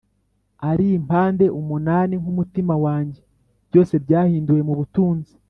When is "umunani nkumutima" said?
1.59-2.73